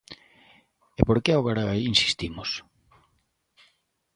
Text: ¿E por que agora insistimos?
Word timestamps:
¿E 0.99 1.01
por 1.07 1.17
que 1.23 1.31
agora 1.33 1.81
insistimos? 1.91 2.49